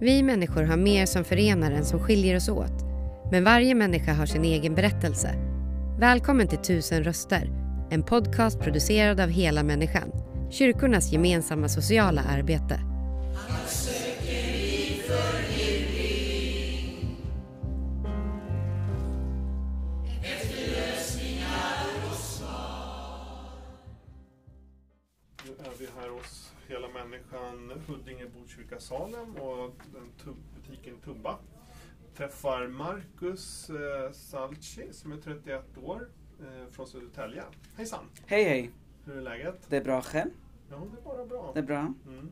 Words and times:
Vi 0.00 0.22
människor 0.22 0.62
har 0.62 0.76
mer 0.76 1.06
som 1.06 1.24
förenar 1.24 1.70
än 1.70 1.84
som 1.84 2.00
skiljer 2.00 2.36
oss 2.36 2.48
åt. 2.48 2.84
Men 3.30 3.44
varje 3.44 3.74
människa 3.74 4.12
har 4.12 4.26
sin 4.26 4.44
egen 4.44 4.74
berättelse. 4.74 5.34
Välkommen 6.00 6.48
till 6.48 6.58
Tusen 6.58 7.04
röster, 7.04 7.50
en 7.90 8.02
podcast 8.02 8.60
producerad 8.60 9.20
av 9.20 9.28
Hela 9.28 9.62
Människan, 9.62 10.12
kyrkornas 10.50 11.12
gemensamma 11.12 11.68
sociala 11.68 12.22
arbete. 12.22 12.87
Nu 25.48 25.54
är 25.64 25.70
vi 25.78 25.88
här 26.00 26.08
hos 26.08 26.52
Hela 26.68 26.88
Människan, 26.88 27.72
Huddinge 27.86 28.26
Botkyrka 28.26 28.80
Salem 28.80 29.36
och 29.36 29.74
den 29.94 30.10
tum- 30.24 30.36
butiken 30.56 30.96
Tumba. 31.04 31.38
Träffar 32.16 32.66
Marcus 32.66 33.70
eh, 33.70 34.12
Salci 34.12 34.92
som 34.92 35.12
är 35.12 35.16
31 35.16 35.78
år 35.78 36.08
eh, 36.40 36.70
från 36.70 36.86
Södertälje. 36.86 37.42
Hejsan! 37.76 38.04
Hej 38.26 38.44
hej, 38.44 38.70
Hur 39.04 39.16
är 39.16 39.20
läget? 39.22 39.66
det 39.68 39.76
är 39.76 39.84
bra 39.84 40.02
själv? 40.02 40.30
Ja, 40.70 40.76
det 40.92 40.98
är 41.00 41.04
bara 41.04 41.26
bra. 41.26 41.50
Det 41.54 41.58
är 41.60 41.64
bra? 41.64 41.94
Mm. 42.06 42.30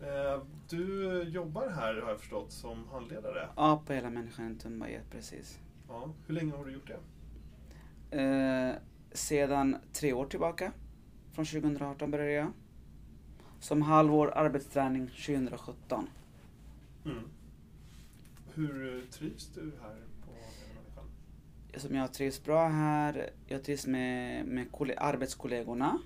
Eh, 0.00 0.42
du 0.68 1.22
jobbar 1.22 1.68
här 1.68 1.94
har 1.94 2.08
jag 2.10 2.20
förstått 2.20 2.52
som 2.52 2.88
handledare. 2.88 3.48
Ja, 3.56 3.82
på 3.86 3.92
hela 3.92 4.10
människan 4.10 4.58
Tumba, 4.58 4.88
ja, 4.88 5.00
precis. 5.10 5.58
Ja. 5.88 6.10
Hur 6.26 6.34
länge 6.34 6.52
har 6.56 6.64
du 6.64 6.72
gjort 6.72 6.90
det? 8.10 8.20
Eh, 8.22 8.74
sedan 9.12 9.76
tre 9.92 10.12
år 10.12 10.26
tillbaka, 10.26 10.72
från 11.36 11.44
2018 11.44 12.10
började 12.10 12.32
jag. 12.32 12.52
Som 13.60 13.82
halvår 13.82 14.30
arbetsträning 14.30 15.06
2017. 15.08 16.08
Mm. 17.04 17.18
Hur 18.54 19.06
trivs 19.10 19.46
du 19.54 19.72
här 19.82 19.96
på 20.26 20.32
Människan? 20.74 21.04
Som 21.76 21.96
jag 21.96 22.12
trivs 22.12 22.44
bra 22.44 22.68
här, 22.68 23.30
jag 23.46 23.64
trivs 23.64 23.86
med, 23.86 24.46
med 24.46 24.72
kolle- 24.72 24.96
arbetskollegorna, 24.98 25.98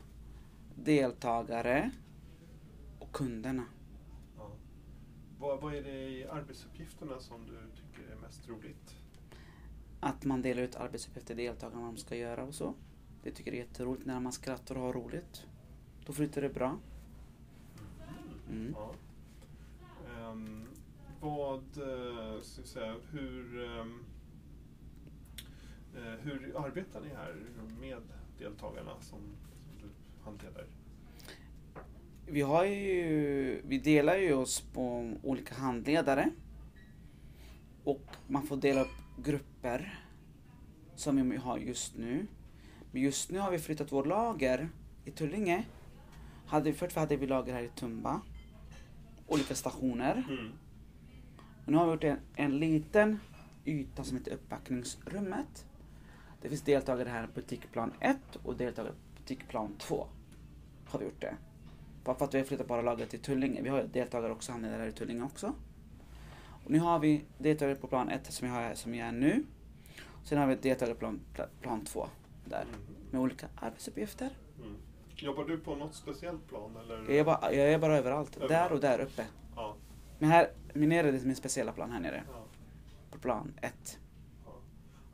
deltagare 0.74 1.90
och 2.98 3.12
kunderna. 3.12 3.64
Ja. 4.38 4.50
Vad, 5.38 5.60
vad 5.60 5.74
är 5.74 5.82
det 5.82 6.08
i 6.08 6.26
arbetsuppgifterna 6.26 7.20
som 7.20 7.46
du 7.46 7.58
tycker 7.80 8.12
är 8.12 8.16
mest 8.16 8.48
roligt? 8.48 8.94
Att 10.00 10.24
man 10.24 10.42
delar 10.42 10.62
ut 10.62 10.76
arbetsuppgifter 10.76 11.34
till 11.34 11.44
deltagarna 11.44 11.80
vad 11.80 11.94
de 11.94 11.96
ska 11.96 12.16
göra 12.16 12.44
och 12.44 12.54
så. 12.54 12.74
Det 13.22 13.30
tycker 13.30 13.52
jag 13.52 13.60
är 13.60 13.64
jätteroligt 13.64 14.06
när 14.06 14.20
man 14.20 14.32
skrattar 14.32 14.74
och 14.74 14.82
har 14.82 14.92
roligt. 14.92 15.46
Då 16.06 16.12
flyter 16.12 16.42
det 16.42 16.48
bra. 16.48 16.78
Mm. 18.50 18.74
Ja. 18.78 18.94
Ehm, 20.18 20.66
vad, 21.20 21.62
eh, 21.62 22.40
ska 22.40 22.60
jag 22.60 22.68
säga, 22.68 22.94
hur, 23.10 23.64
eh, 23.64 23.84
hur 26.22 26.64
arbetar 26.66 27.00
ni 27.00 27.08
här 27.08 27.36
med 27.80 28.02
deltagarna 28.38 29.00
som, 29.00 29.18
som 29.58 29.72
du 29.82 29.88
handleder? 30.24 30.66
Vi 32.26 32.40
har 32.40 32.64
ju, 32.64 33.62
vi 33.64 33.78
delar 33.78 34.16
ju 34.16 34.34
oss 34.34 34.60
på 34.60 35.12
olika 35.22 35.54
handledare. 35.54 36.30
Och 37.84 38.16
man 38.26 38.42
får 38.42 38.56
dela 38.56 38.80
upp 38.80 39.24
grupper. 39.24 40.04
Som 40.94 41.30
vi 41.30 41.36
har 41.36 41.58
just 41.58 41.96
nu. 41.96 42.26
Men 42.90 43.02
just 43.02 43.30
nu 43.30 43.38
har 43.38 43.50
vi 43.50 43.58
flyttat 43.58 43.92
vår 43.92 44.04
lager 44.04 44.68
i 45.04 45.10
Tullinge. 45.10 45.64
Hade, 46.46 46.72
först 46.72 46.96
hade 46.96 47.16
vi 47.16 47.26
lager 47.26 47.52
här 47.52 47.62
i 47.62 47.68
Tumba. 47.68 48.20
Olika 49.26 49.54
stationer. 49.54 50.24
Mm. 50.28 50.52
Och 51.64 51.72
nu 51.72 51.78
har 51.78 51.86
vi 51.86 51.92
gjort 51.92 52.04
en, 52.04 52.18
en 52.34 52.58
liten 52.58 53.20
yta 53.64 54.04
som 54.04 54.16
heter 54.16 54.32
uppbackningsrummet. 54.32 55.66
Det 56.42 56.48
finns 56.48 56.62
deltagare 56.62 57.08
här 57.08 57.26
på 57.26 57.32
butikplan 57.32 57.92
1 58.00 58.16
och 58.42 58.56
deltagare 58.56 58.92
på 58.92 59.20
butikplan 59.20 59.76
2. 59.78 60.06
Har 60.86 60.98
vi 60.98 61.04
gjort 61.04 61.20
det. 61.20 61.36
Bara 62.04 62.16
för 62.16 62.24
att 62.24 62.34
vi 62.34 62.38
har 62.38 62.44
flyttat 62.44 62.68
bara 62.68 62.82
lagret 62.82 63.10
till 63.10 63.20
Tullinge. 63.20 63.62
Vi 63.62 63.68
har 63.68 63.82
deltagare 63.82 64.32
också, 64.32 64.52
handledare 64.52 64.80
här 64.80 64.88
i 64.88 64.92
Tullinge 64.92 65.24
också. 65.24 65.52
Och 66.64 66.70
nu 66.70 66.78
har 66.78 66.98
vi 66.98 67.24
deltagare 67.38 67.74
på 67.74 67.86
plan 67.86 68.08
1 68.08 68.32
som 68.32 68.48
jag, 68.48 68.76
som 68.76 68.94
jag 68.94 69.08
är 69.08 69.12
nu. 69.12 69.44
Sen 70.24 70.38
har 70.38 70.46
vi 70.46 70.54
deltagare 70.54 70.94
på 70.94 70.98
plan, 70.98 71.20
pla- 71.34 71.48
plan 71.60 71.84
2 71.84 72.08
där. 72.50 72.64
Med 73.10 73.20
olika 73.20 73.48
arbetsuppgifter. 73.56 74.30
Mm. 74.58 74.76
Jobbar 75.16 75.44
du 75.44 75.58
på 75.58 75.74
något 75.74 75.94
speciellt 75.94 76.48
plan? 76.48 76.76
Eller? 76.76 76.96
Jag 76.98 77.16
är 77.16 77.24
bara, 77.24 77.52
jag 77.52 77.72
är 77.72 77.78
bara 77.78 77.98
överallt. 77.98 78.32
Där 78.32 78.42
Överallt. 78.44 78.72
och 78.72 78.80
där 78.80 78.98
uppe. 79.00 79.26
Ja, 79.56 79.74
Men 80.18 80.30
här, 80.30 80.50
nere 80.74 81.08
är 81.08 81.12
det 81.12 81.24
min 81.24 81.36
speciella 81.36 81.72
plan 81.72 81.90
här 81.90 82.00
nere. 82.00 82.22
ja, 82.32 82.44
På 83.10 83.18
plan 83.18 83.52
1. 83.62 83.98
ja. 84.46 84.52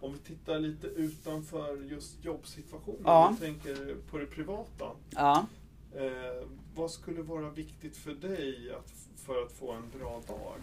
Om 0.01 0.13
vi 0.13 0.19
tittar 0.19 0.59
lite 0.59 0.87
utanför 0.87 1.77
just 1.77 2.25
jobbsituationen, 2.25 3.01
Ja. 3.05 3.35
vi 3.41 3.47
tänker 3.47 3.97
på 4.11 4.19
det 4.19 4.27
privata. 4.27 4.91
Ja. 5.11 5.47
Eh, 5.95 6.47
vad 6.75 6.91
skulle 6.91 7.23
vara 7.23 7.51
viktigt 7.51 7.97
för 7.97 8.13
dig 8.13 8.73
att, 8.79 8.93
för 9.17 9.43
att 9.43 9.53
få 9.53 9.73
en 9.73 9.91
bra 9.99 10.21
dag? 10.29 10.61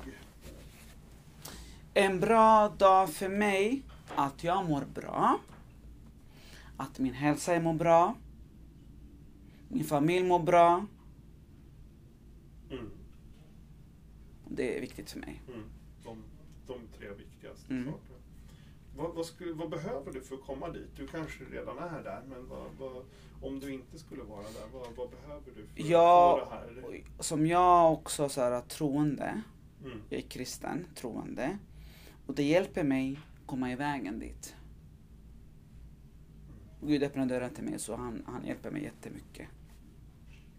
En 1.94 2.20
bra 2.20 2.70
dag 2.78 3.10
för 3.10 3.30
mig, 3.30 3.82
att 4.16 4.44
jag 4.44 4.70
mår 4.70 4.82
bra. 4.94 5.40
Att 6.84 7.00
min 7.00 7.14
hälsa 7.14 7.60
mår 7.60 7.74
bra. 7.74 8.16
Min 9.68 9.84
familj 9.84 10.28
mår 10.28 10.40
bra. 10.40 10.86
Mm. 12.72 12.90
Det 14.50 14.78
är 14.78 14.82
viktigt 14.82 15.12
för 15.12 15.20
mig. 15.20 15.42
Mm. 15.48 15.64
De, 16.04 16.18
de 16.68 16.80
tre 16.98 17.08
viktigaste 17.10 17.74
Mm. 17.74 17.86
sakerna. 17.86 18.20
Vad, 18.98 19.16
vad, 19.16 19.26
skulle, 19.26 19.54
vad 19.54 19.70
behöver 19.70 20.12
du 20.14 20.22
för 20.22 20.36
att 20.36 20.42
komma 20.42 20.70
dit? 20.70 20.90
Du 20.98 21.08
kanske 21.08 21.44
redan 21.44 21.78
är 21.78 22.04
där, 22.04 22.22
men 22.30 22.48
vad, 22.80 23.06
om 23.42 23.60
du 23.60 23.74
inte 23.74 24.00
skulle 24.00 24.24
vara 24.24 24.42
där, 24.44 24.80
vad, 24.96 25.10
behöver 25.10 25.52
du 25.56 25.66
för 25.84 25.92
Jag, 25.92 26.40
att 26.40 26.50
få 26.50 26.52
det 26.92 26.98
här? 26.98 27.04
som 27.20 27.48
jag 27.48 27.94
också 27.94 28.30
så 28.30 28.42
här, 28.42 28.62
troende, 28.62 29.42
Mm. 29.86 30.02
jag 30.10 30.18
är 30.20 30.28
kristen, 30.28 30.86
troende. 30.96 31.58
Och 32.26 32.36
det 32.36 32.44
hjälper 32.44 32.84
mig 32.84 33.20
komma 33.46 33.72
i 33.72 33.76
vägen 33.76 34.20
dit. 34.20 34.56
Gud 36.86 37.04
öppnar 37.04 37.26
dörren 37.26 37.54
till 37.54 37.64
mig 37.64 37.80
så 37.80 37.96
han, 37.96 38.24
han 38.26 38.46
hjälper 38.46 38.72
mig 38.72 38.84
jättemycket. 38.84 39.48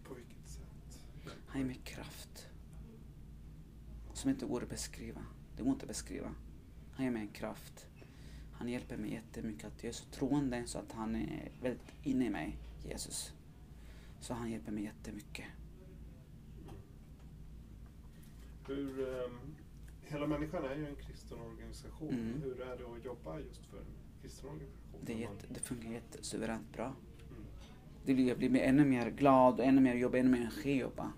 På 0.03 0.13
vilket 0.13 0.47
sätt? 0.47 0.99
Han 1.47 1.61
ger 1.61 1.67
mig 1.67 1.81
kraft. 1.83 2.47
Som 4.13 4.29
inte 4.29 4.45
går 4.45 4.63
att 4.63 4.69
beskriva. 4.69 5.25
Det 5.57 5.63
går 5.63 5.71
inte 5.71 5.83
att 5.83 5.87
beskriva. 5.87 6.35
Han 6.91 7.05
ger 7.05 7.11
mig 7.11 7.21
en 7.21 7.27
kraft. 7.27 7.87
Han 8.51 8.67
hjälper 8.69 8.97
mig 8.97 9.13
jättemycket. 9.13 9.65
Att 9.65 9.83
jag 9.83 9.89
är 9.89 9.93
så 9.93 10.05
troende 10.05 10.63
så 10.65 10.79
att 10.79 10.91
han 10.91 11.15
är 11.15 11.51
väldigt 11.61 11.93
inne 12.03 12.25
i 12.25 12.29
mig, 12.29 12.57
Jesus. 12.83 13.33
Så 14.19 14.33
han 14.33 14.51
hjälper 14.51 14.71
mig 14.71 14.83
jättemycket. 14.83 15.45
Hur, 18.67 19.07
ehm, 19.07 19.55
hela 20.01 20.27
människan 20.27 20.65
är 20.65 20.75
ju 20.75 20.87
en 20.87 20.95
kristen 20.95 21.39
organisation. 21.39 22.09
Mm. 22.09 22.41
Hur 22.41 22.61
är 22.61 22.77
det 22.77 22.97
att 22.97 23.05
jobba 23.05 23.39
just 23.39 23.65
för? 23.65 23.83
Det, 25.01 25.13
jätte, 25.13 25.47
det 25.49 25.59
fungerar 25.59 25.93
jättesuveränt 25.93 26.73
bra. 26.73 26.93
Det 28.05 28.13
blir, 28.13 28.27
jag 28.27 28.37
blir 28.37 28.55
ännu 28.57 28.85
mer 28.85 29.09
glad 29.09 29.59
och 29.59 29.65
ännu 29.65 29.81
mer 29.81 29.95
jobb, 29.95 30.15
ännu 30.15 30.29
mer 30.29 30.37
energi 30.37 30.79
jobba. 30.79 31.11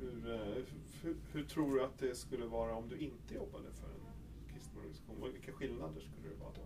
Hur, 0.00 0.34
eh, 0.34 0.64
hur, 1.02 1.16
hur 1.32 1.44
tror 1.44 1.74
du 1.74 1.84
att 1.84 1.98
det 1.98 2.14
skulle 2.16 2.46
vara 2.46 2.74
om 2.76 2.88
du 2.88 2.98
inte 2.98 3.34
jobbade 3.34 3.72
för 3.72 3.86
en 3.86 4.54
kristen 4.54 4.78
organisation? 4.78 5.32
Vilka 5.32 5.52
skillnader 5.52 6.00
skulle 6.00 6.28
det 6.28 6.40
vara 6.40 6.52
då? 6.54 6.62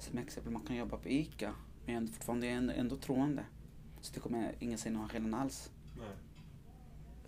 Som 0.00 0.18
exempel, 0.18 0.52
man 0.52 0.62
kan 0.62 0.76
jobba 0.76 0.96
på 0.96 1.08
ICA, 1.08 1.54
men 1.84 1.94
jag 1.94 2.02
är 2.02 2.06
fortfarande 2.06 2.48
ändå, 2.48 2.72
ändå 2.72 2.96
troende. 2.96 3.44
Så 4.00 4.14
det 4.14 4.20
kommer 4.20 4.54
ingen 4.58 4.78
se 4.78 4.90
någon 4.90 5.08
skillnad 5.08 5.40
alls. 5.40 5.70
Nej. 5.98 6.16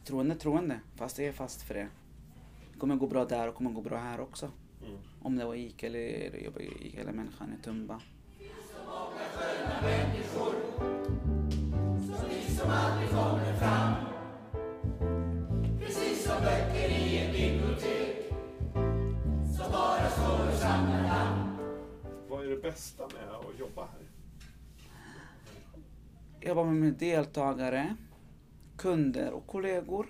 Troende, 0.04 0.34
troende, 0.34 0.80
fast 0.96 1.18
jag 1.18 1.26
är 1.26 1.32
fast 1.32 1.62
för 1.62 1.74
det. 1.74 1.88
Kommer 2.78 2.96
gå 2.96 3.06
bra 3.06 3.24
där 3.24 3.48
och 3.48 3.54
kommer 3.54 3.70
gå 3.70 3.80
bra 3.80 3.98
här 3.98 4.20
också. 4.20 4.50
Mm. 4.86 4.98
Om 5.22 5.36
det 5.36 5.44
var 5.44 5.54
ICA 5.54 5.86
eller, 5.86 5.98
eller 5.98 6.38
jobba 6.38 6.60
i 6.60 6.72
ICA 6.80 7.00
eller 7.00 7.12
människan 7.12 7.54
i 7.60 7.62
Tumba. 7.64 8.00
Vad 22.28 22.44
är 22.44 22.50
det 22.50 22.62
bästa 22.62 23.02
med 23.02 23.34
att 23.34 23.58
jobba 23.58 23.82
här? 23.82 24.08
Jag 26.40 26.48
jobbar 26.48 26.64
med 26.64 26.94
deltagare, 26.94 27.96
kunder 28.76 29.32
och 29.32 29.46
kollegor. 29.46 30.06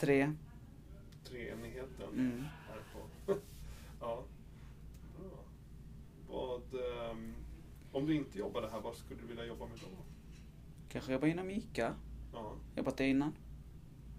Tre. 0.00 0.32
Treenigheten 1.24 2.08
Mm. 2.14 2.44
här 2.68 2.82
på... 2.92 3.32
ja. 4.00 4.24
Bra. 5.18 5.44
Vad, 6.28 6.62
ehm, 6.74 7.34
om 7.92 8.06
du 8.06 8.14
inte 8.14 8.38
jobbade 8.38 8.70
här, 8.70 8.80
vad 8.80 8.96
skulle 8.96 9.20
du 9.20 9.26
vilja 9.26 9.44
jobba 9.44 9.66
med 9.66 9.78
då? 9.80 9.86
Kanske 10.88 11.12
jobba 11.12 11.26
inom 11.26 11.50
ICA. 11.50 11.94
Ja. 12.32 12.52
Jobbat 12.76 12.96
där 12.96 13.04
innan. 13.04 13.32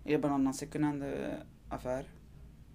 Jobba 0.05 0.27
i 0.27 0.29
en 0.29 0.35
annan 0.35 0.53
second 0.53 0.85
hand 0.85 1.03
eh, 1.03 1.33
affär. 1.69 2.05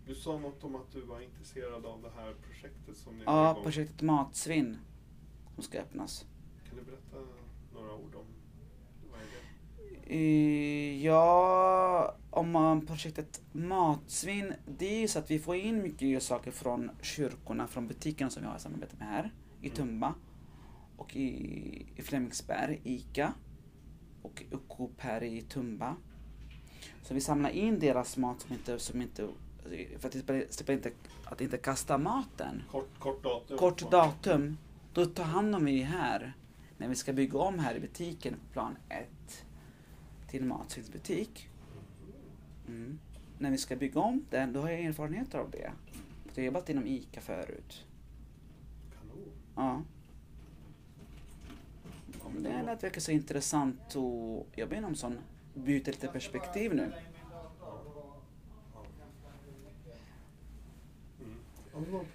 Du 0.06 0.14
sa 0.14 0.38
något 0.38 0.64
om 0.64 0.76
att 0.76 0.92
du 0.92 1.00
var 1.00 1.20
intresserad 1.20 1.86
av 1.86 2.02
det 2.02 2.10
här 2.16 2.34
projektet 2.34 2.96
som 2.96 3.18
ni 3.18 3.24
Ja, 3.24 3.60
projektet 3.62 4.02
Matsvinn. 4.02 4.78
Som 5.54 5.62
ska 5.62 5.78
öppnas. 5.80 6.26
Kan 6.68 6.76
du 6.78 6.84
berätta 6.84 7.16
några 7.74 7.94
ord 7.94 8.14
om 8.14 8.24
vad 9.10 9.20
är 9.20 9.24
det? 9.24 9.93
Eh, 9.93 9.93
Ja, 11.02 12.14
om 12.30 12.50
man 12.50 12.86
projektet 12.86 13.40
Matsvinn, 13.52 14.52
det 14.78 14.86
är 14.86 15.00
ju 15.00 15.08
så 15.08 15.18
att 15.18 15.30
vi 15.30 15.38
får 15.38 15.56
in 15.56 15.82
mycket 15.82 16.22
saker 16.22 16.50
från 16.50 16.90
kyrkorna, 17.02 17.66
från 17.66 17.88
butikerna 17.88 18.30
som 18.30 18.42
vi 18.42 18.48
har 18.48 18.58
samarbete 18.58 18.96
med 18.98 19.08
här 19.08 19.32
i 19.60 19.66
Mm. 19.66 19.76
Tumba 19.76 20.14
och 20.96 21.16
i, 21.16 21.86
i 21.96 22.02
Flemingsberg, 22.02 22.80
ICA 22.84 23.32
och 24.22 24.42
Coop 24.68 25.00
här 25.00 25.22
i 25.22 25.42
Tumba. 25.42 25.96
Så 27.02 27.14
vi 27.14 27.20
samlar 27.20 27.50
in 27.50 27.78
deras 27.78 28.16
mat 28.16 28.40
som 28.40 28.52
inte, 28.52 28.78
som 28.78 29.02
inte 29.02 29.28
för 29.98 30.08
att 30.08 30.54
spelar 30.54 30.76
inte, 30.76 30.90
att 31.24 31.40
inte 31.40 31.56
kasta 31.56 31.98
maten. 31.98 32.62
Kort, 32.70 32.98
kort 32.98 33.22
datum? 33.22 33.58
Kort 33.58 33.90
datum, 33.90 34.56
då 34.92 35.06
tar 35.06 35.24
hand 35.24 35.54
om 35.54 35.64
vi 35.64 35.82
här 35.82 36.32
när 36.78 36.88
vi 36.88 36.94
ska 36.94 37.12
bygga 37.12 37.38
om 37.38 37.58
här 37.58 37.74
i 37.74 37.80
butiken 37.80 38.36
plan 38.52 38.76
1 38.88 39.44
till 40.34 40.44
matsvinnsbutik. 40.44 41.48
Mm. 42.68 42.98
När 43.38 43.50
vi 43.50 43.58
ska 43.58 43.76
bygga 43.76 44.00
om 44.00 44.24
den, 44.30 44.52
då 44.52 44.60
har 44.60 44.70
jag 44.70 44.80
erfarenheter 44.80 45.38
av 45.38 45.50
det. 45.50 45.72
Jag 46.34 46.36
har 46.36 46.42
jobbat 46.42 46.68
inom 46.68 46.86
ICA 46.86 47.20
förut. 47.20 47.84
Kanon. 48.94 49.32
Ja. 49.56 49.82
Om 52.20 52.42
det 52.42 52.62
lät 52.62 52.82
verkar 52.84 53.00
så 53.00 53.10
intressant 53.10 53.96
att 53.96 54.58
jobba 54.58 54.76
inom 54.76 54.94
sån, 54.94 55.18
byta 55.54 55.90
lite 55.90 56.08
perspektiv 56.08 56.74
nu. 56.74 56.82
Mm. 56.82 56.94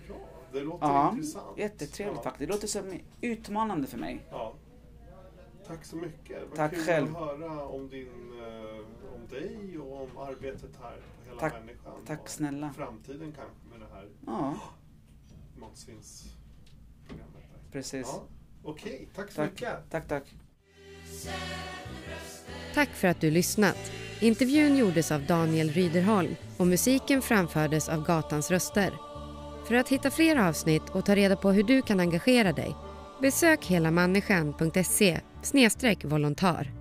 Ja. 0.07 0.15
Det 0.51 0.59
låter 0.61 0.87
Ja, 0.87 1.11
intressant. 1.11 1.57
jättetrevligt 1.57 2.17
ja. 2.17 2.23
faktiskt. 2.23 2.47
Det 2.49 2.53
låter 2.55 2.67
som 2.67 2.99
utmanande 3.21 3.87
för 3.87 3.97
mig. 3.97 4.21
Ja. 4.29 4.53
Tack 5.69 5.85
så 5.85 5.95
mycket. 5.95 6.37
Vad 6.49 6.55
Tack 6.55 6.71
kul 6.73 6.83
själv. 6.83 7.17
att 7.17 7.39
höra 7.39 7.65
om, 7.65 7.89
din, 7.89 8.07
eh, 8.39 9.13
om 9.15 9.27
dig 9.29 9.77
och 9.79 10.01
om 10.03 10.17
arbetet 10.17 10.69
här 10.81 10.95
på 10.97 11.29
Hela 11.29 11.39
Tack- 11.39 11.53
Människan. 11.65 11.93
tack 12.05 12.21
och 12.21 12.29
snälla. 12.29 12.73
Framtiden 12.73 13.31
kanske 13.31 13.55
med 13.71 13.79
det 13.79 13.95
här 13.95 14.07
Ja, 14.25 14.55
matsvinnsprogrammet. 15.59 17.71
precis. 17.71 18.07
Ja. 18.13 18.23
Okej, 18.63 19.09
tack 19.15 19.29
så 19.31 19.35
Tack. 19.35 19.51
mycket. 19.51 19.73
Tack, 19.89 20.07
tack. 20.07 20.35
Tack 22.73 22.89
för 22.89 23.07
att 23.07 23.21
du 23.21 23.31
lyssnat. 23.31 23.91
Intervjun 24.21 24.77
gjordes 24.77 25.11
av 25.11 25.25
Daniel 25.25 25.69
Ryderholm 25.69 26.35
och 26.57 26.67
musiken 26.67 27.21
framfördes 27.21 27.89
av 27.89 28.05
Gatans 28.05 28.51
röster. 28.51 28.93
För 29.67 29.75
att 29.75 29.89
hitta 29.89 30.11
fler 30.11 30.35
avsnitt 30.47 30.89
och 30.89 31.05
ta 31.05 31.15
reda 31.15 31.35
på 31.35 31.51
hur 31.51 31.63
du 31.63 31.81
kan 31.81 31.99
engagera 31.99 32.53
dig 32.53 32.75
besök 33.21 33.65
helamänniskan.se 33.65 35.19
snedstreck 35.41 36.05
volontär. 36.05 36.78